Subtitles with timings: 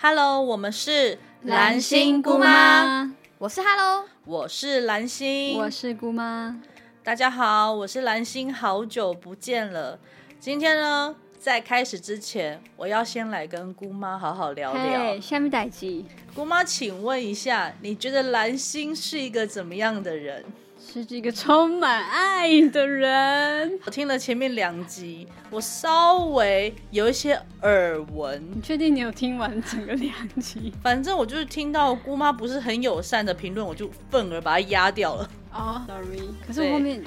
[0.00, 6.62] Hello，我们是蓝心姑妈，我是 Hello，我是蓝心，我是姑妈。
[7.02, 9.98] 大家好，我是蓝心，好久不见了。
[10.38, 15.00] 今天呢，在开始之前，我要先来跟姑妈好好聊聊。
[15.00, 20.44] 嘿，下面代机姑妈，请问一下，你觉得蓝心是一个怎么样的人？
[20.90, 23.78] 是这个充满爱的人。
[23.84, 28.42] 我听了前面两集，我稍微有一些耳闻。
[28.56, 30.72] 你确定你有听完整个两集？
[30.82, 35.30] 反正我就是听到姑妈不是很友善的评论，我就愤而把它压掉了。
[35.52, 36.22] 哦，sorry。
[36.46, 37.04] 可是我后面，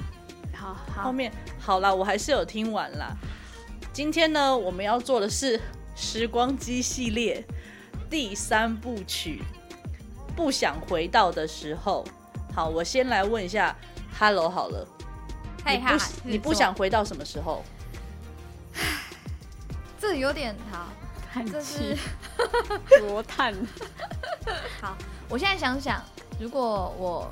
[0.54, 3.16] 好好后面好啦，我还是有听完啦。
[3.92, 5.58] 今天呢，我们要做的是
[5.96, 7.44] 《时光机》系列
[8.08, 9.42] 第三部曲，
[10.36, 12.04] 不想回到的时候。
[12.54, 13.74] 好，我先来问一下
[14.18, 14.86] ，Hello，好了，
[15.64, 17.64] 你不你不想回到什么时候？
[19.98, 20.88] 这有点好，
[21.32, 21.96] 叹气，
[23.00, 23.54] 多叹。
[24.82, 24.96] 好，
[25.30, 26.02] 我现在想想，
[26.38, 27.30] 如果我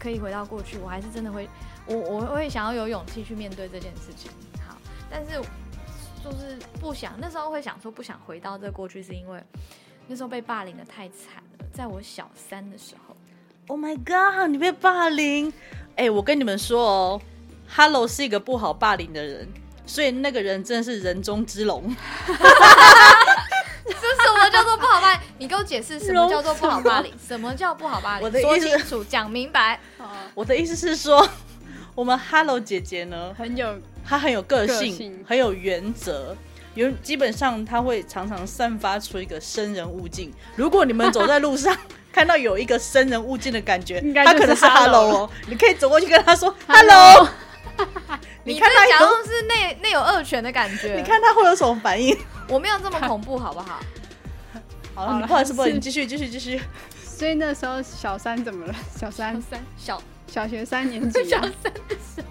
[0.00, 1.48] 可以回到过去，我还是真的会，
[1.86, 4.32] 我我会想要有勇气去面对这件事情。
[4.66, 4.76] 好，
[5.08, 5.40] 但是
[6.24, 9.40] 就是不想，那时候会想说不想回到这过去，是因为
[10.08, 13.03] 那时候被霸凌的太惨了，在我小三的时候。
[13.66, 14.50] Oh my god！
[14.50, 15.50] 你被霸凌？
[15.96, 17.20] 哎，我跟你们说哦
[17.74, 19.48] ，Hello 是一个不好霸凌的人，
[19.86, 21.82] 所以那个人真的是人中之龙。
[22.26, 25.20] 这什么叫做不好霸凌？
[25.38, 27.10] 你给我解释什么叫做不好霸凌？
[27.26, 28.30] 什么叫不好霸凌？
[28.42, 29.80] 说清楚，讲明白。
[30.34, 31.26] 我的意思是说，
[31.96, 36.36] 我们 Hello 姐姐呢，很有，她很有个性，很有原则，
[36.74, 40.30] 有基本上她会常常散发出一个生人勿近。
[40.54, 41.74] 如果你们走在路上。
[42.14, 47.28] 看到有一个生人勿近的感觉，他可能是 Hello 哦，你可以走过去跟他说 Hello。
[48.44, 52.16] 你看他假如是内内有恶犬的感觉， 你看他会有什么反应？
[52.48, 53.80] 我没有这么恐怖，好不好？
[54.94, 56.60] 好了，不好意思，不好意思，继续继续继续。
[57.04, 58.74] 所以那时候小三怎么了？
[58.96, 62.24] 小三三小小学三年级，小三的时候，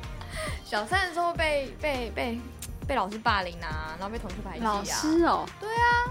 [0.66, 2.40] 小三的时候被被被
[2.88, 4.74] 被老师霸凌啊，然后被同学排挤啊。
[4.75, 6.08] 老师哦，对啊。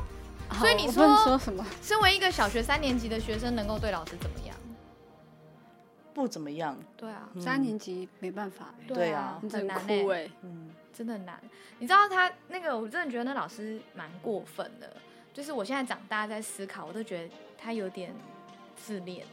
[0.58, 1.64] 所以你说说什么？
[1.80, 4.56] 身为一个小学三年级的学生，能够对老师怎么样？
[6.14, 6.76] 不怎么样。
[6.96, 8.74] 对啊，三年级没办法。
[8.86, 10.30] 对啊，很难哎。
[10.42, 11.40] 嗯，真的很难。
[11.78, 14.94] 你知道他那个，我真的觉得那老师蛮过分的。
[15.32, 18.14] 就是我现在长大在思考，我都觉得他有点
[18.76, 19.26] 自恋，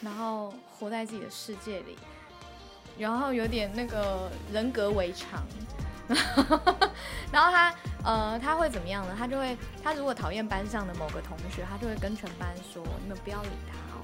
[0.00, 1.98] 然后活在自己的世界里，
[2.96, 5.42] 然后有点那个人格围常。
[7.30, 7.74] 然后他
[8.04, 9.14] 呃他会怎么样呢？
[9.16, 14.00] 他就会他如果讨厌班上的某个同学，他就会跟全班说：“你们不要理他哦。”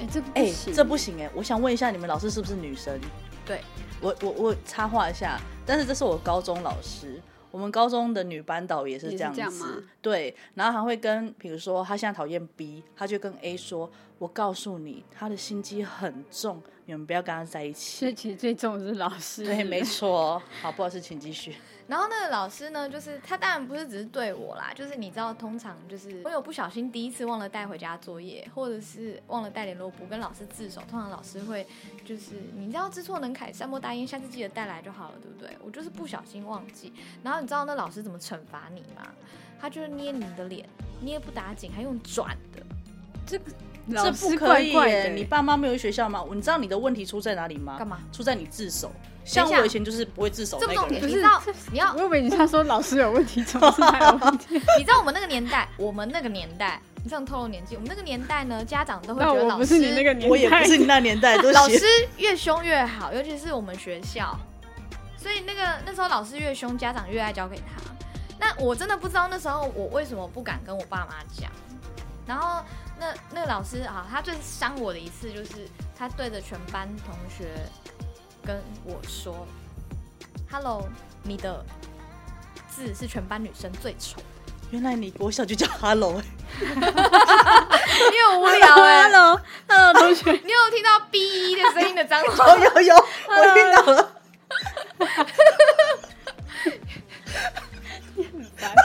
[0.00, 1.30] 哎，这哎这不行哎！
[1.34, 2.98] 我想问一下，你们老师是不是女生？
[3.44, 3.62] 对，
[4.00, 7.20] 我我我插话一下，但是这是我高中老师，
[7.50, 9.86] 我们高中的女班导也是这样子。
[10.02, 17.98] 对，然后还会跟，比如说他现在讨厌 B，他就跟 A 说：“我告诉你，他的心机很重。”你们不要跟他在一起。
[17.98, 19.44] 所以其实最重的是老师。
[19.44, 20.40] 对，没错。
[20.62, 21.56] 好，不好意思，请继续。
[21.88, 31.66] 然后那个老师呢，就是他当然不是只是对我啦，就是你知道，通常就是我有不小心第一次忘了带回家作业，或者是忘了带联络簿跟老师自首，通常老师会
[32.04, 35.56] 就是你知道知错能改，善莫大焉，下次记得带来就好了，对不对？
[35.64, 36.92] 我就是不小心忘记。
[37.22, 39.12] 然后你知道那老师怎么惩罚你吗？
[39.60, 40.68] 他就是捏你的脸，
[41.00, 42.62] 捏不打紧，还用转的。
[43.26, 43.44] 这个。
[43.88, 45.12] 这不可以耶！
[45.14, 46.20] 你爸妈没有学校吗？
[46.32, 47.76] 你知道你的问题出在哪里吗？
[47.78, 48.00] 干嘛？
[48.10, 48.90] 出在你自首。
[49.24, 51.06] 像我以前就是不会自首那个人。
[51.06, 54.60] 你知道，你要我以为你他说老师有问题，怎么是他有问题？
[54.76, 64.36] 你知道我们那个年代，我们那个年代，你这样透露年纪，我们那个年代呢，家长都会觉得老师，不是你那个年代，我也不是你那年代，老师越凶越好，尤其是我们学校。
[65.16, 67.80] 所以那个那时候老师越凶，家长越爱交给他。
[68.40, 71.48] 那我真的不知道那时候我为什么不敢跟我爸妈讲，
[72.26, 72.64] 然后。
[72.98, 75.68] 那那个老师啊，他最伤我的一次就是
[75.98, 77.50] 他对着全班同学
[78.44, 79.46] 跟我说
[80.50, 80.88] ：“Hello，
[81.22, 81.64] 你的
[82.70, 84.20] 字是全班女生最丑。”
[84.70, 86.24] 原来你国小就叫 Hello 哎，
[86.58, 92.56] 你有无聊哎，Hello，Hello 同学， 你有听到 B 的声音的脏话？
[92.56, 94.12] 有有有，我听到了。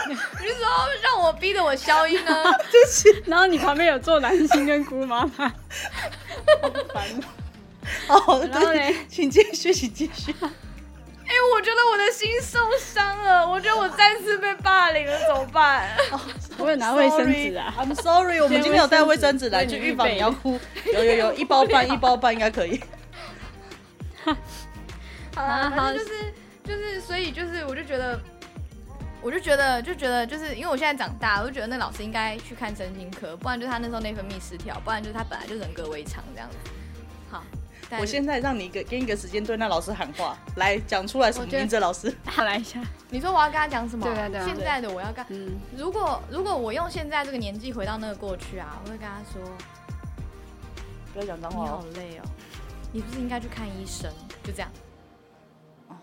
[0.09, 0.67] 你说
[1.01, 2.43] 让我逼着我消音呢？
[2.71, 5.47] 就是，然后你旁边有坐男星跟姑妈妈，
[6.61, 7.07] 好烦
[8.07, 8.47] 哦。
[8.51, 10.33] 然后呢，请继续，请继续。
[10.41, 15.89] 哎，我觉得我的心受伤了，我觉得我再次被霸凌了，怎么办？
[16.57, 20.59] 我有拿卫生纸啊，I'm sorry，我们今天有带卫生纸来，就预防你要哭。
[20.93, 22.81] 有有有，一包 半，一包半应该可以。
[25.33, 26.33] 好了，好，就是
[26.65, 28.19] 就是，所以就是，我就觉得。
[29.21, 36.57] 我就觉得就觉得就是因为我现在长大，我就觉得那老师应该去看身心科，不然就是他那时候内分泌失调，不然就是他本来就人格微常这样子。
[37.29, 37.43] 好，
[37.99, 41.79] 我现在让你一个给你一个时间对那老师喊话，来讲出来什么我觉得名字？
[41.79, 42.81] 老师， 好来一下，
[43.11, 44.05] 你说我要跟他讲什么？
[44.05, 45.25] 对啊对啊现在的我要干。
[45.29, 49.41] 嗯，如果如果我用现在这个年纪回到那个过去啊，我会跟他说
[51.13, 51.67] ：“不要讲脏你话哦。
[51.67, 52.23] 好累哦，
[52.91, 54.11] 你不是应该去看医生？”
[54.43, 54.69] 就这样。
[55.89, 55.95] 哦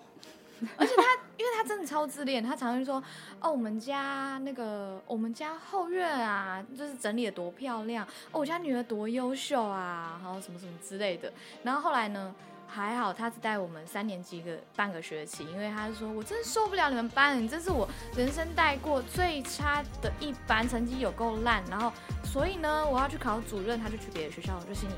[0.76, 1.02] 而且他，
[1.38, 3.02] 因为他真的超自恋，他常常说
[3.40, 11.32] ：“哦，我们家那个我们家后院啊，就是整理的多漂亮，哦，我家女儿多优秀啊，然后什么什么之类的。”
[11.64, 12.34] 然后后来呢？
[12.70, 21.90] 还好他只带我们三年级个半个学期，因为他说我真受不了你们班，你这是我人生带过最差的一班，成绩有够烂，然后
[22.22, 24.92] 所以呢我要去考主任，他就去别的学校，我就心里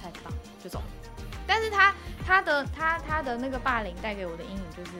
[0.00, 0.32] 太棒，
[0.64, 0.80] 就走。
[1.46, 1.94] 但是他
[2.26, 4.92] 他的他他的那个霸凌带给我的阴影就是，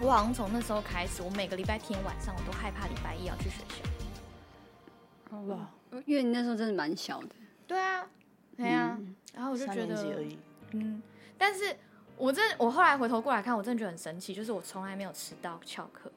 [0.00, 5.36] 我好像从那时候开始，我每个礼拜天晚上我都害怕礼拜一要去学校。
[5.46, 5.68] 哇，
[6.04, 7.28] 因为你那时候真的蛮小的，
[7.66, 8.06] 对啊，
[8.56, 8.98] 对啊，
[9.34, 10.38] 然后我就觉得，年级而已。
[10.72, 11.02] 嗯，
[11.36, 11.76] 但是
[12.16, 16.10] 我真我后来回头过来看，我真的觉得很神奇，就是我从来没有迟到翘课。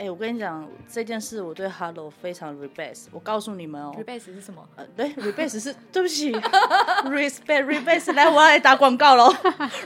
[0.00, 3.00] 哎、我跟你讲这件事，我对 Hello 非常 respect。
[3.12, 4.66] 我告诉你们哦、rebase 是什么？
[4.76, 9.30] 呃，对，rebase 是对不起，respect rebase 来，我要来打广告喽。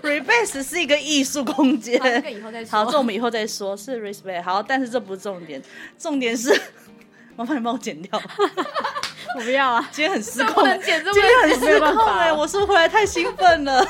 [0.02, 2.08] rebase 是一个艺术空间好，。
[2.08, 2.70] 这个以后再说。
[2.70, 3.76] 好，这我们以后再说。
[3.76, 5.60] 是 respect，好，但是这不是重点，
[5.98, 6.48] 重点是，
[7.34, 8.22] 麻烦你帮我剪掉。
[9.36, 11.50] 我不要啊，今天很失控，剪，今天很。
[11.58, 13.84] 失控哎、我是不是回来太兴奋了？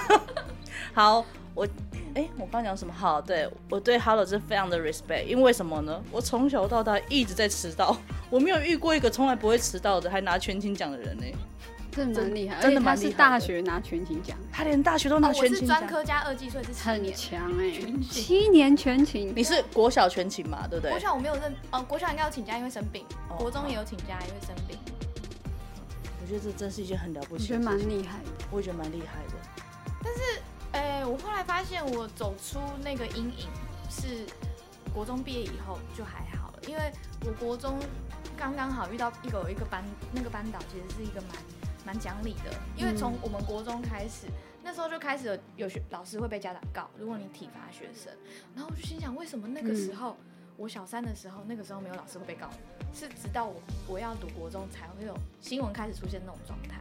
[0.94, 1.22] 好，
[1.54, 1.68] 我
[2.14, 2.92] 哎、我刚讲什么？
[2.94, 6.00] 好，对我对 Hello 是非常的 respect，因为什么呢？
[6.12, 7.96] 我从小到大一直在迟到，
[8.30, 11.24] 我没有遇过一个从来不会迟到的，还拿全勤奖的人呢、
[11.90, 15.66] 真的蛮厉害，真的蛮厉害是大学拿全勤奖，他连大学都拿哦我是全勤。
[15.66, 17.12] 专科加二技，所以是很年。
[17.16, 20.68] 强哎全勤，七年全勤，你是国小全勤嘛？
[20.68, 21.00] 对不对国？
[21.00, 23.04] 小我没有认，哦，国小应该有请假，因为生病。
[23.28, 24.78] 哦国中也有请假，因为生病。
[26.22, 28.30] 我觉得这真是一件很了不起我觉得蛮起的事情，厉害的。
[28.52, 29.53] 我也觉得蛮厉害的。
[31.06, 33.48] 我后来发现我走出那个阴影
[33.90, 34.26] 是
[34.92, 36.92] 国中毕业以后就还好了，因为
[37.26, 37.78] 我国中
[38.36, 41.30] 刚刚好遇到一个一个班，那个班导其实是一个蛮
[41.86, 44.26] 蛮讲理的，因为从我们国中开始，
[44.62, 48.12] 那时候就开始有有学老师会被家长告，如果你体罚学生，
[48.54, 50.16] 然后我就心想，为什么那个时候、
[50.56, 52.48] 我小三的时候，那个时候没有老师会被告，
[52.92, 56.80] 是直到我我要读国中才会有新闻开始出现那种状态。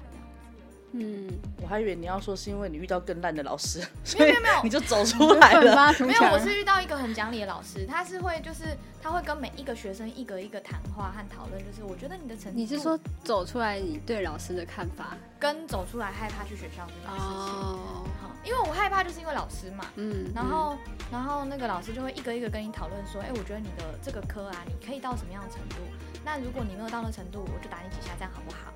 [0.93, 1.27] 嗯，
[1.61, 5.93] 我还以为你要说是因为你遇到更烂的老师， 所以没有没有你就走出来了。
[5.99, 8.63] 没有，我是遇到一个很讲理的老师，他是会就是
[9.01, 15.17] 他会跟每一个学生一个一个谈话和讨论，就是我觉得你的成绩，你是说走出来你对老师的看法？
[15.39, 17.35] 跟走出来害怕去学校这件事情？
[17.35, 20.77] 哦，好，因为我害怕就是因为老师嘛，嗯，然后
[21.11, 25.75] 然后那个老师就会一个一个跟你讨论说，哎，我觉得你的这个科啊，你可以到什么样的程度？
[26.23, 28.71] 那如果你没有到那程度，我就打你几下，这样好不好？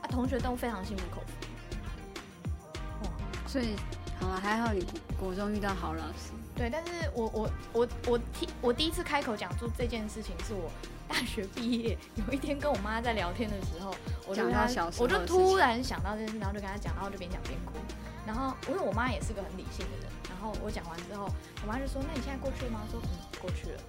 [0.00, 1.39] 啊，同学都非常心服口服。
[3.50, 3.74] 所以
[4.20, 4.86] 好了，还好你
[5.18, 6.30] 国中遇到好老师。
[6.54, 10.70] 对，但是我我我我第我第一次开口讲出这件事情，是我
[11.08, 13.92] 大学毕业有一天跟我妈在聊天的时候，
[14.28, 17.72] 我就讲跟她我就突然想到这件事，然后就跟她讲，然后就边讲边哭。
[18.24, 21.28] 然后因为我妈也是个很理性的人，然后我讲完之后，
[21.62, 23.08] 我妈就说：“那你现在过去了吗？”说：“嗯，
[23.40, 23.80] 过去了。”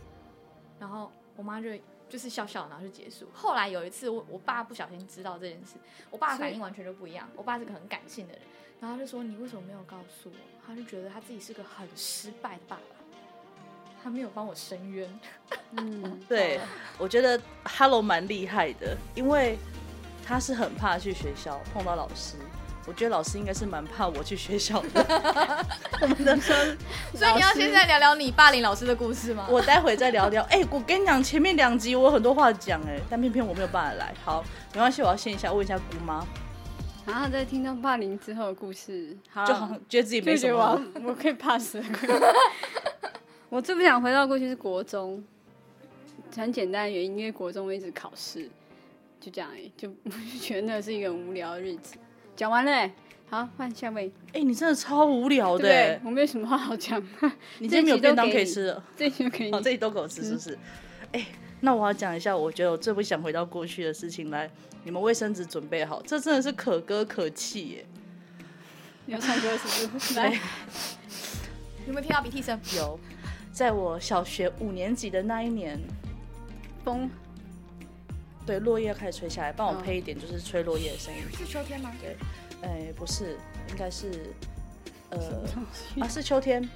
[0.80, 1.70] 然后我妈就
[2.12, 3.28] 就是笑笑，然后就结束。
[3.34, 5.78] 后来有一次我我爸不小心知道这件事，
[6.10, 7.28] 我爸反应完全就不一样。
[7.36, 8.42] 我爸是个很感性的人，
[8.82, 10.36] 然后他就说：“你为什么没有告诉我？”
[10.68, 12.82] 他就觉得他自己是个很失败的爸爸。
[14.04, 15.20] 他没有帮我伸冤，
[15.78, 16.60] 嗯，对，
[16.98, 19.58] 我觉得 Hello 蛮厉害的，因为
[20.26, 22.36] 他是很怕去学校碰到老师。
[22.88, 25.06] 我觉得老师应该是蛮怕我去学校的。
[26.02, 29.48] 我们的所以你要现在聊聊你霸凌老师的故事吗？
[29.50, 30.42] 我待会再聊聊。
[30.50, 34.14] 哎、我跟你讲，前面两集我有很多话讲，哎，但偏偏我没有办法来。
[34.26, 36.26] 好，没关系，我要线下问一下姑妈，
[37.06, 40.82] 然后在听到霸凌之后的故事，好就好像觉得自己没什么。
[40.96, 41.84] 我我可以 pass 了。
[43.50, 45.24] 我最不想回到过去是国中，
[46.36, 48.50] 很简单的原因，因为国中我一直考试，
[49.20, 51.96] 就这样而已，就我 就觉得那是一个很无聊的日子。
[52.36, 52.92] 讲完了欸，
[53.30, 56.00] 好换下位，哎、你真的超无聊的、对？
[56.04, 57.02] 我没有什么话好讲，
[57.60, 58.84] 你今天没有便当可以吃了。
[58.98, 59.62] 这就可以哦，。
[59.62, 60.58] 这里都给我吃，是不是？
[61.12, 61.26] 哎、
[61.62, 64.30] 那我要讲一下，我觉得我最不想回到过去的事情。
[64.30, 64.50] 来，
[64.84, 67.86] 你们卫生纸准备好，这真的是可歌可泣耶！
[69.06, 70.14] 你要唱歌是不是？
[70.20, 70.30] 来，
[71.88, 72.60] 有没有听到鼻涕声？
[72.76, 73.00] 有，
[73.52, 75.80] 在我小学五年级的那一年，
[76.84, 77.10] 风
[78.46, 81.22] 对，落叶开始吹下来，帮我嗯配一点就是吹落叶的声音。
[81.38, 81.92] 是秋天吗？
[82.02, 82.18] 对
[82.64, 83.38] 哎、不是，
[83.70, 84.34] 应该是，
[85.10, 85.44] 呃，
[86.00, 86.68] 啊，是秋天。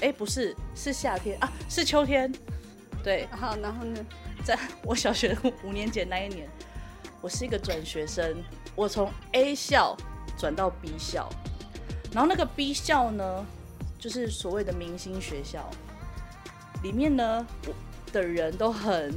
[0.00, 2.30] 哎、不是，是夏天啊，是秋天。
[3.02, 4.04] 对，好，然后呢？
[4.44, 6.48] 在 我小学五年级那一年，
[7.20, 8.36] 我是一个转学生，
[8.74, 9.96] 我从 A 校
[10.38, 11.28] 转到 B 校，
[12.12, 13.46] 然后那个 B 校呢，
[13.98, 15.68] 就是所谓的明星学校，
[16.82, 17.74] 里面呢我
[18.12, 19.12] 的人都很，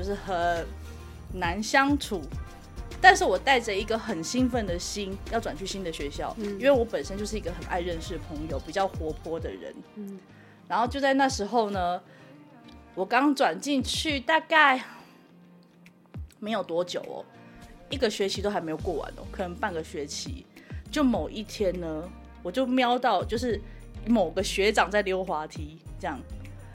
[0.00, 0.66] 就是很
[1.34, 2.22] 难相处。
[3.02, 9.74] 但是我带着一个很兴奋的心，要转去新的学校，嗯因为我本身就是一个很爱认识朋友、比较活泼的人。
[9.96, 10.18] 嗯
[10.68, 12.00] 然后就在那时候呢，
[12.94, 14.82] 我刚转进去，大概
[16.38, 17.24] 没有多久哦，
[17.90, 20.46] 一个学期都还没有过完哦，可能半个学期。
[20.90, 22.08] 就某一天呢，
[22.42, 23.60] 我就瞄到就是
[24.06, 26.20] 某个学长在溜滑梯这样，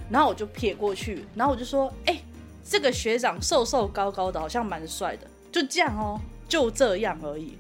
[0.10, 2.20] 然后我就瞥过去，然后我就说：“哎、
[2.68, 6.20] 这个学长瘦瘦高高的，好像蛮帅的。”就这样哦，
[6.50, 7.58] 就这样而已。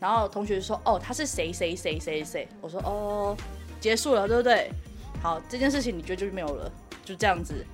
[0.00, 3.36] 然后同学就说：“哦，他是谁谁谁谁谁。”我说：“哦，
[3.80, 4.70] 结束了，对不对？”
[5.22, 6.70] 好，这件事情你觉得就没有了，
[7.04, 7.64] 就这样子。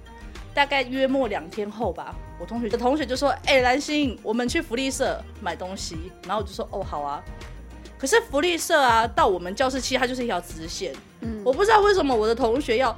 [0.54, 7.22] 大概约莫两天后吧，我同学的同学就说：“哎、蓝心，我们去福利社买东西。”然后我就说：“哦，好啊。”
[7.98, 12.96] 可是福利社啊，到我们教室其实它就是一条直线，嗯我不知道为什么我的同学要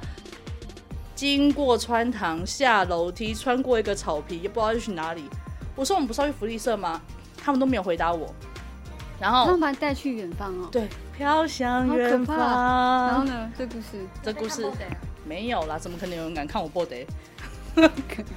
[1.17, 5.23] 经过穿堂下楼梯，穿过一个草皮，也不知道要去哪里。
[5.75, 7.01] 我说我们不是要去福利社吗？
[7.43, 8.31] 他们都没有回答我。
[9.19, 10.69] 然后他们把你带去远方哦。
[10.71, 13.23] 对，飘向好可远方然后。
[13.23, 13.51] 呢？
[13.57, 14.63] 这故事这故事
[15.25, 17.07] 没有啦，怎么可能有人敢看我 body？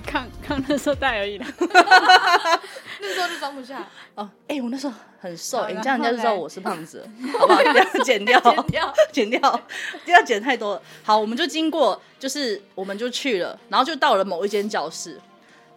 [0.07, 1.47] 看看那时候带而已啦。
[3.01, 7.63] 那时候就装不下，哦，哎、我那时候很瘦，好哎、你这样人家就知道我是胖子了， 好不好？
[7.63, 8.95] 这样剪掉， 剪掉。
[9.13, 9.61] 剪掉，
[10.05, 10.83] 不要剪太多了。
[11.03, 15.21] 好，我们就经过，就是我们就去了，然后就到了某一间教室。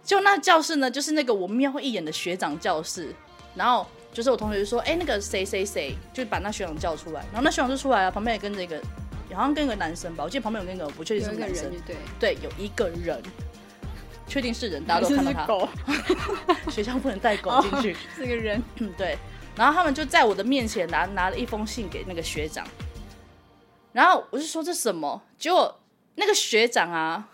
[0.03, 3.13] 就那教室呢，就是那个我瞄一眼的学长教室，
[3.56, 8.77] 然后就是我同学就说，哎、那个谁谁谁，就把那学长叫出来，然后那学长就出来了，旁边也跟着一个，
[9.34, 13.22] 好像跟一个男生吧，我记得旁边有跟一个，我不确定是不是男生对，对，有一个人，
[14.34, 15.70] 确定是人，大家都看到他，是狗，
[16.72, 17.96] 学校不能带狗进去。
[18.16, 18.60] 是个人。
[18.80, 19.16] 嗯，对。
[19.56, 22.66] 然后他们就在我的面前拿拿了一封信给那个学长，
[23.92, 25.22] 然后我就说这什么？
[25.38, 25.80] 结果
[26.16, 27.30] 那个学长啊，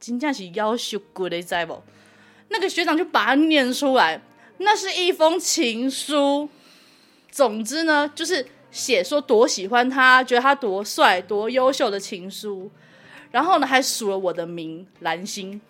[0.00, 1.82] 真正是要求过的，你知道不？
[2.48, 4.18] 那个学长就把它念出来，
[4.56, 6.48] 那是一封情书。
[7.30, 12.70] 总之呢，就是写说多喜欢他，觉得他多帅、多优秀的情书。
[13.32, 15.60] 然后呢，还数了我的名蓝星。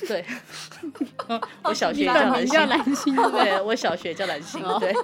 [0.06, 0.24] 对，
[1.62, 2.12] 我小学叫
[2.66, 4.94] 蓝星对我小学叫蓝星，对。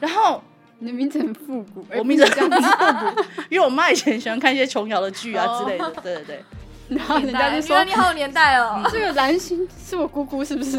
[0.00, 0.42] 然后
[0.78, 6.44] 你的名字很复古，哎我名字不是这样子，因为我妈以前喜欢看一些琼瑶的剧啊之类的，对对对。
[6.88, 8.88] 然后人家就原说你好年代哦。
[8.92, 10.78] 这个蓝心是我姑姑，是不是？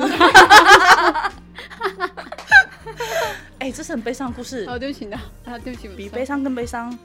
[3.59, 6.97] 哎、这是很悲伤的故事，哦，对不起的，啊，对不起，比悲伤更悲伤。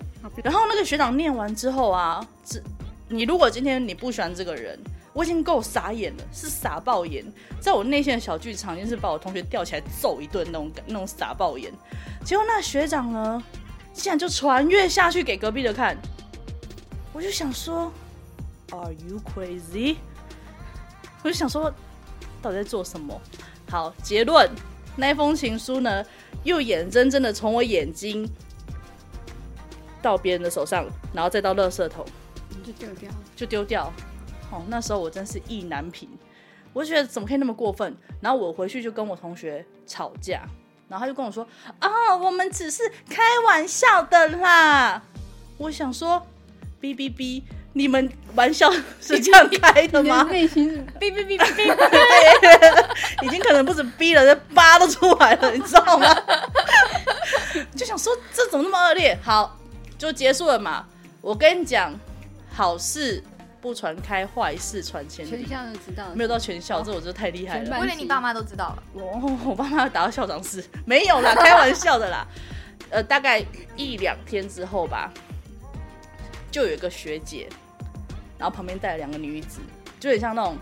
[0.45, 2.63] 然后那个学长念完之后啊，只
[3.09, 4.79] 你如果今天你不喜欢这个人，
[5.13, 7.25] 我已经够傻眼了，是傻爆眼，
[7.61, 11.73] 在我内心的小剧场，已经是把我同学吊起来揍一顿那种感那种傻爆眼。
[12.25, 13.43] 结果那个学长呢，
[13.93, 15.97] 竟然就传阅下去给隔壁的看，
[17.13, 17.93] 我就想说
[18.71, 19.97] ，Are you crazy？
[21.23, 21.71] 我就想说，
[22.41, 23.21] 到底在做什么？
[23.69, 24.51] 好，结论，
[24.97, 26.05] 那一封情书呢，
[26.43, 28.29] 又眼睁睁的从我眼睛
[30.01, 32.05] 到别人的手上，然后再到垃圾桶。
[32.65, 33.11] 就丢掉。
[33.37, 33.93] 就丢掉。
[34.53, 36.09] 哦，那时候我真是意难平，
[36.75, 37.97] 我就觉得怎么可以那么过分？
[38.21, 40.43] 然后我回去就跟我同学吵架，
[40.89, 41.47] 然后他就跟我说
[41.81, 45.03] ：“啊、我们只是开玩笑的啦。”
[45.57, 46.25] 我想说，
[46.81, 47.43] 哔哔哔，
[47.73, 50.25] 你们玩笑是这样开的吗？
[50.25, 56.15] 内心是哔哔哔哔哔， 已经可能不止哔了，这八都出来了，你知道吗？
[57.75, 59.17] 就想说这怎么那么恶劣？
[59.23, 59.59] 好，
[59.97, 60.85] 就结束了嘛。
[61.21, 61.95] 我跟你讲，
[62.53, 63.23] 好事
[63.63, 65.31] 不传开，坏事传千里。
[65.31, 67.79] 全校都知道的，没有到全校，这我觉得太厉害了。
[67.79, 68.83] 我连你爸妈都知道了。
[68.93, 72.27] 我我爸妈要打到校长室，没有啦，开玩笑的啦。
[72.91, 73.43] 呃，大概
[73.77, 75.11] 一两天之后吧，
[76.51, 77.49] 就有一个学姐，
[78.37, 79.61] 然后旁边带了两个女子，
[80.01, 80.59] 就有点像那种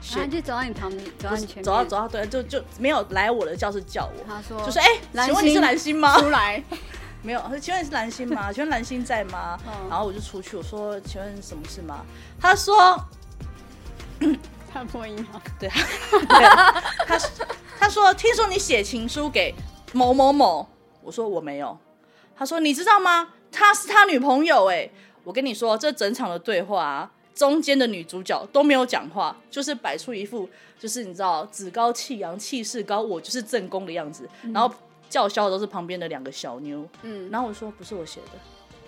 [0.00, 6.62] 学然后就走到你旁边，走到你前面，走到走到对，就就没有来我的教室叫我，他说就说：“哎、蓝请问你是心蓝心吗出来，？”
[7.26, 8.52] 没有，他说请问你是蓝心吗？
[8.52, 9.58] 请问蓝心 在吗？
[9.66, 12.04] 嗯然后我就出去，我说：“请问什么事吗？”
[12.40, 12.96] 他说
[14.72, 17.18] 他破音了，：“对，他
[17.80, 19.52] 他说听说你写情书给
[19.92, 20.68] 某某某。”
[21.02, 21.76] 我说：“我没有。”
[22.38, 23.30] 他说：“你知道吗？
[23.50, 24.88] 他是他女朋友。”哎，
[25.24, 27.10] 我跟你说，这整场的对话、啊。
[27.34, 34.26] 中间的女主角都没有讲话，就是摆出一副就是你知道趾高气扬、气势高，我就是正宫的样子。
[34.54, 34.74] 然后
[35.08, 36.86] 叫嚣的都是旁边的两个小妞。
[37.02, 38.38] 嗯，然后我说不是我写的，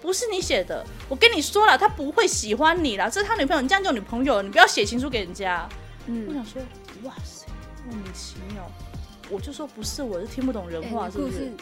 [0.01, 5.69] 不是你写的，我跟你说了，他不会喜欢你啦，这是他女朋友，你这样叫女朋友，你不要写情书给人家。
[6.07, 6.63] 嗯我嗯，想说，
[7.05, 7.47] 哇塞，
[7.87, 8.65] 莫名其妙。
[9.31, 11.53] 我就说不是，我是听不懂人哎话，是不是？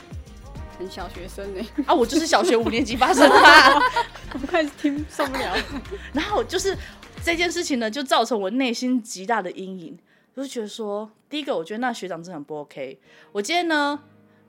[0.79, 3.81] 很小学生呢，啊，我就是小学五年级发生的啊、
[4.35, 5.57] 我快听受不了。
[6.13, 6.77] 然后就是
[7.25, 9.99] 这件事情呢，就造成我内心极大的阴影。
[10.35, 13.01] 我就觉得说，第一个，我觉得那学长真的很不 OK。
[13.33, 13.99] 我今天呢，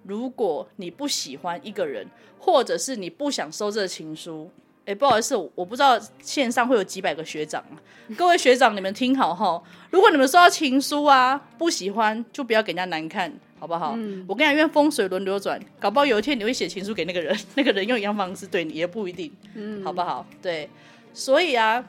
[0.08, 2.08] 如果你不喜欢一个人，
[2.40, 4.50] 或者是你不想收这个情书，
[4.86, 7.76] 哎，不好意思，我不知道线上会有几百个学长啊，
[8.18, 9.62] 各位学长，你们听好哈，
[9.92, 13.32] 如果你们收到情书啊，不喜欢就不要给人家难看。
[13.60, 13.98] 好不好？
[14.28, 19.34] 我跟你讲，因为风水轮流转，搞不好有一天你会写情书给那个人， 那个人用一样方式对你，也不一定。
[19.56, 20.24] 嗯，好不好？
[20.44, 20.70] 对，
[21.12, 21.84] 所以啊，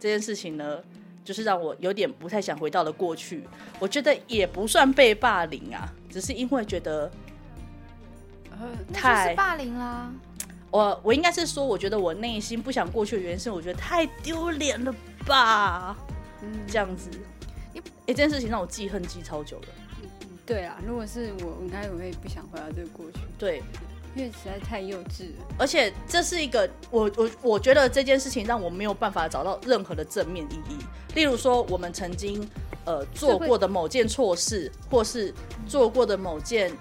[0.00, 0.78] 这件事情呢，
[1.22, 3.42] 就是让我有点不太想回到了过去。
[3.78, 7.10] 我觉得也不算被霸凌啊，只是因为觉得
[8.92, 10.12] 太是霸凌啦。
[10.70, 14.94] 我我应该是说，我觉得我内心不想过去的原因是，我觉得太丢脸了
[15.26, 15.96] 吧，
[16.42, 17.10] 嗯这样子。
[17.74, 19.66] 哎、这件事情让我记恨记超久了。
[20.44, 23.62] 对啊，如果是我，我应该也会不想回到这个过去，对，
[24.16, 25.46] 因为实在太幼稚了。
[25.58, 30.78] 而且这是一个我我我觉得这件事情让我没有办法找到任何的正面意义。
[31.14, 32.46] 例如说，我们曾经
[32.84, 35.32] 呃做过的某件错事，或是
[35.66, 36.72] 做过的某件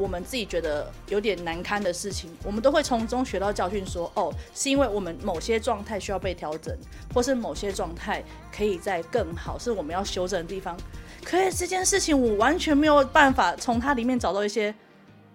[0.00, 6.74] 我们自己觉得有点难堪的事情，我们都会从中学到教训说哦，是因为我们某些状态需要被调整，
[7.14, 10.74] 或是某些状态可以在更好，是我们要修正的地方。
[11.22, 14.74] 可是这件事情，我完全没有办法从它里面找到一些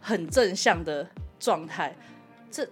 [0.02, 1.08] 很正向的
[1.40, 1.96] 状态。
[2.50, 2.68] 这，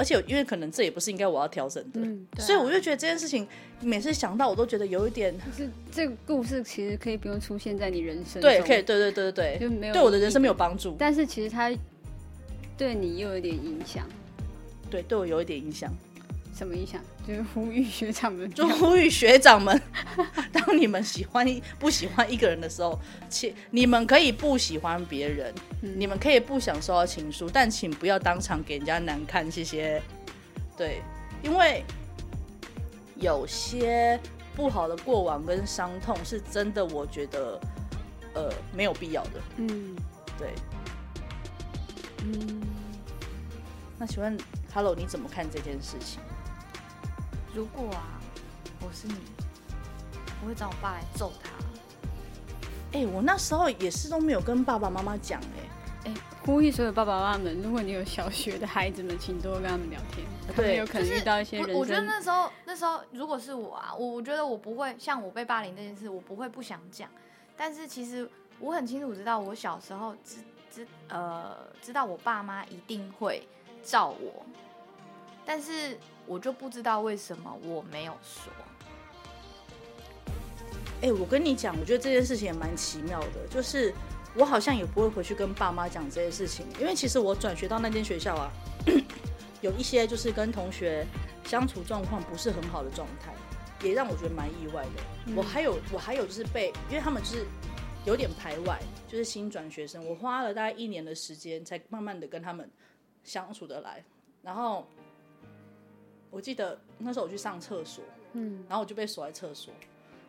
[0.00, 2.46] 而且因为可能这也不是应该我要调整的，嗯，对啊。
[2.46, 3.46] 所以我就觉得这件事情
[3.80, 11.70] 每次想到，我都觉得有一点就是这个故事其实可以不用出现在你人生，对，可以，对对对对对，就没有对我的人生没有，帮助，但是其实它
[12.78, 14.08] 对你又有点影响。
[14.90, 15.92] 对，对我有一点影响。
[16.52, 17.00] 什么影响？
[17.26, 19.80] 就是呼吁学长们， 就呼吁学长们，
[20.52, 21.46] 当你们喜欢
[21.78, 30.02] 不喜欢一个人的时候，请你们可以不喜欢别人，你们可以不想收到情书，但请不要当场给人家难堪，谢谢。
[30.76, 31.02] 对，
[31.42, 31.84] 因为
[33.16, 34.18] 有些
[34.54, 37.60] 不好的过往跟伤痛是真的，我觉得
[38.34, 39.40] 呃没有必要的。
[39.58, 39.94] 嗯
[40.38, 40.52] 对，
[42.24, 42.60] 嗯，
[43.98, 44.36] 那请问
[44.74, 46.18] ，Hello，你怎么看这件事情？
[47.54, 48.20] 如果啊，
[48.80, 49.14] 我是你，
[50.42, 51.50] 我会找我爸来揍他。
[52.92, 55.40] 哎、我那时候也是都没有跟爸爸妈妈讲
[56.04, 67.08] 哎、呼吁所有爸爸妈妈们，如果你有小学的孩子们，请多跟他们聊天，他们对有可能遇到一些人我觉得那时候那时候如果是我啊，我我觉得我不会像我被霸凌这件事，我不会不想讲。
[67.56, 70.36] 但是其实我很清楚知道，我小时候知
[70.72, 73.46] 知呃知道我爸妈一定会
[73.82, 74.44] 照我，
[75.52, 78.52] 但是我就不知道为什么我没有说。
[81.02, 83.92] 哎、我跟你讲，我觉得这件事情也蛮奇妙的，就是
[84.36, 88.52] 我好像也不会回去跟爸妈讲这些事情，因为其实我转学到那间学校啊，
[89.60, 91.04] 有一些就是跟同学
[91.44, 93.34] 相处状况不是很好的状态，
[93.84, 95.34] 也让我觉得蛮意外的。
[95.34, 97.44] 我还有我还有就是被，因为他们就是
[98.06, 102.70] 有点排外，就是新转学生，我花了大概一年的时间才慢慢的跟他们
[103.24, 104.04] 相处得来，
[104.42, 104.86] 然后
[106.30, 109.72] 我记得那时候我去上厕所，嗯，然后我就被锁在厕所，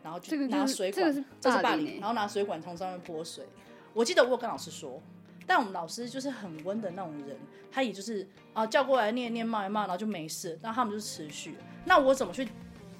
[0.04, 3.46] 然后就拿水管，这个是这是霸霸凌然后拿水管从上面泼水。
[3.94, 5.02] 我记得我有跟老师说，
[5.46, 7.38] 但我们老师就是很温的那种人，
[7.72, 11.56] 他也就是啊叫过来念念骂一骂，然后就没事，但他们就是持续。
[11.86, 12.48] 那我怎么去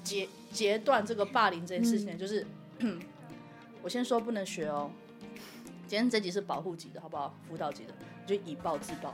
[0.04, 2.14] 截截断这个霸凌这件事情呢？
[2.16, 2.46] 就是
[3.82, 4.90] 我先说不能学哦，
[5.88, 7.34] 今天这集是保护级的，好不好？
[7.48, 7.92] 辅导级的，
[8.26, 9.12] 就以暴制暴。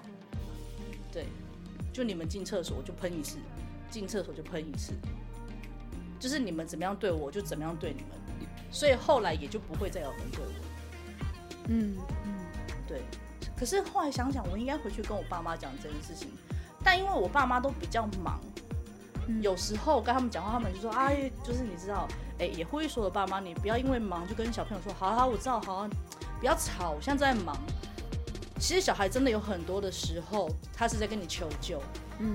[1.11, 1.24] 对，
[1.92, 3.38] 就你们进厕所我就喷一次，
[3.90, 4.92] 进厕所就喷一次，
[6.18, 8.11] 就是你们怎么样对我，我就怎么样对你们。
[8.70, 10.53] 所以后来也就不会再有人对我。
[11.68, 12.35] 嗯嗯，
[12.87, 13.03] 对，
[13.57, 16.29] 可是后来想想，我应该回去跟我爸妈讲这件事情，
[16.85, 18.40] 但因为我爸妈都比较忙，
[19.40, 21.11] 有时候跟他们讲话，他们就说啊，
[21.42, 22.07] 就是你知道，
[22.38, 25.90] 哎、也会说的爸妈，你不要因为忙就跟小朋友说，好好，我知道，好、啊，
[26.40, 27.57] 不要吵，我现在在忙。
[28.59, 31.81] 其实小孩真的有很多的时候，他是在跟你求救，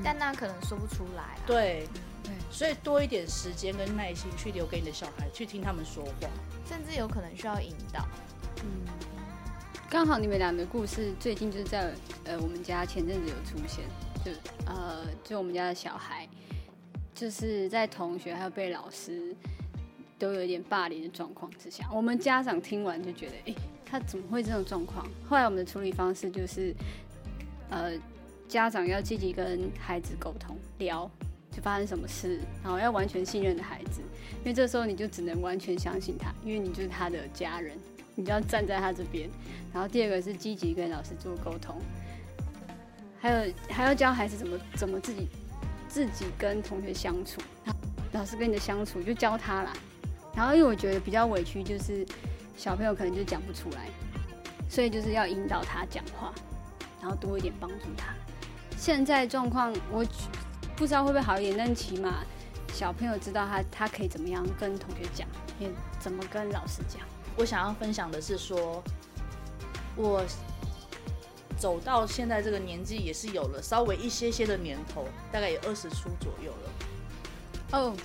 [0.03, 1.37] 但那可能说不出来啊。
[1.45, 1.87] 对，
[2.23, 6.29] 对，所以多一点时间跟耐心去留给你的小孩，去听他们说话。
[6.65, 8.07] 甚至有可能需要引导。
[8.63, 8.87] 嗯
[9.89, 11.93] 刚好你们俩的故事最近就是在
[12.23, 13.85] 呃我们家前阵子有出现，
[14.25, 14.31] 就
[14.65, 16.27] 呃就我们家的小孩，
[17.13, 19.35] 就是在同学还有被老师
[20.17, 25.05] 都有一点霸凌的状况之下，我们家长听完就觉得，诶，他怎么会这种状况？
[25.29, 26.73] 后来我们的处理方式就是，
[27.69, 27.91] 呃，
[28.47, 31.09] 家长要积极跟孩子沟通聊，
[31.51, 34.01] 就发生什么事，然后要完全信任的孩子，
[34.39, 37.75] 因为这时候你就只能完全相信他，因为你就是他的家人，
[38.15, 39.29] 你就要站在他这边。
[39.73, 41.81] 然后第二个是积极跟老师做沟通，
[43.19, 45.27] 还有还要教孩子怎么怎么自己
[45.87, 47.41] 自己跟同学相处，
[48.11, 49.73] 老师跟你的相处就教他啦。
[50.35, 52.05] 然后因为我觉得比较委屈，就是
[52.55, 53.87] 小朋友可能就讲不出来，
[54.69, 56.33] 所以就是要引导他讲话，
[57.01, 58.13] 然后多一点帮助他。
[58.77, 60.05] 现在状况我
[60.75, 62.23] 不知道会不会好一点，但起码
[62.73, 65.27] 小朋友知道他他可以怎么样跟同学讲，
[65.59, 67.01] 也怎么跟老师讲。
[67.37, 68.83] 我想要分享的是说，
[69.95, 70.23] 我
[71.57, 77.79] 走到现在这个年纪，也是有了稍微一些些的年头，大概也二十出左右了。
[77.79, 77.95] 哦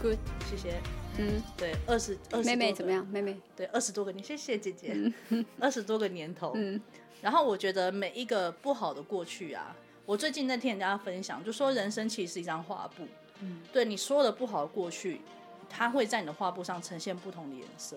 [0.00, 0.80] ，good，谢谢。
[1.18, 3.06] 嗯，对，二十二十妹妹怎么样？
[3.08, 4.96] 妹妹，对，二十多个年，谢谢姐姐，
[5.60, 6.52] 二十多个年头。
[6.54, 6.80] 嗯
[7.20, 9.74] 然后我觉得每一个不好的过去啊，
[10.08, 13.06] 我最近在听人家分享，就说人生其实是一张画布，
[13.40, 15.20] 嗯对你说的不好的过去，
[15.68, 17.94] 它会在你的画布上呈现不同的颜色，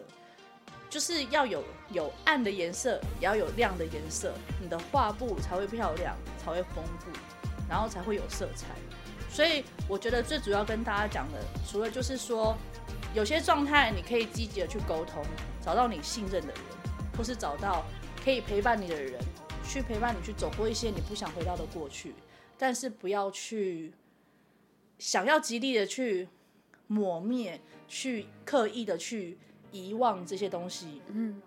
[0.90, 7.10] 就是要有有暗的颜色，也要有亮的颜色，你的画布才会漂亮，才会丰富，
[7.70, 8.68] 然后才会有色彩。
[9.30, 12.58] 所以我觉得最主要跟大家讲的，除了就是说，
[13.14, 15.24] 有些状态你可以积极的去沟通，
[15.62, 16.62] 找到你信任的人，
[17.18, 17.86] 或是找到
[18.22, 19.18] 可以陪伴你的人，
[19.64, 22.14] 去陪伴你去走过一些你不想回到的过去，
[22.58, 23.94] 但是不要去
[25.00, 26.28] 想要极力的去
[26.88, 29.38] 抹灭，去刻意的去
[29.72, 31.42] 遗忘这些东西，嗯，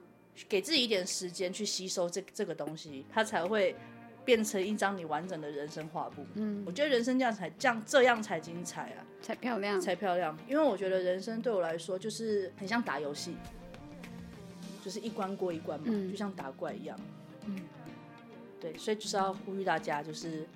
[0.49, 3.77] 给自己一点时间去吸收这这个东西，它才会
[4.25, 6.25] 变成一张你完整的人生画布。
[6.35, 9.79] 嗯我觉得人生这样才这样这样才精彩啊，才漂亮。
[9.79, 10.37] 才漂亮。
[10.49, 13.37] 因为我觉得人生对我来说就是很像打游戏，
[14.83, 16.99] 就是一关过一关嘛，嗯就像打怪一样。
[17.47, 17.61] 嗯，
[18.65, 20.49] 对，所以就是要呼吁大家，就是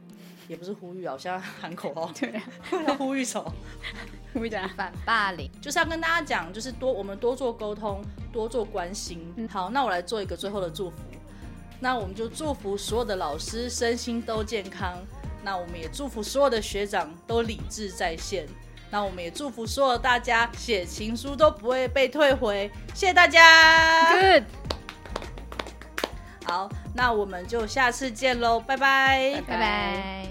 [0.49, 2.43] 也不是呼吁啊，我现在喊口号，对啊，
[2.89, 3.53] 要呼吁什么？
[4.33, 8.01] 呼吁大家反霸凌，就是要跟大家讲，就是多我们多做沟通，
[8.33, 9.21] 多做关心。
[9.51, 10.97] 好，那我来做一个最后的祝福。
[11.81, 14.97] 那我们就祝福所有的老师身心都健康。
[15.45, 18.47] 那我们也祝福所有的学长都理智在线。
[18.91, 22.71] 那我们也祝福所有大家写情书都不会被退回。
[22.95, 24.15] 谢谢大家。
[24.15, 24.45] good，
[26.49, 30.28] 好，那我们就下次见喽，拜拜拜拜。